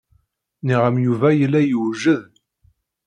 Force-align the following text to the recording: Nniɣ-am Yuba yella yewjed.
Nniɣ-am 0.61 0.97
Yuba 1.05 1.29
yella 1.39 1.61
yewjed. 1.63 2.29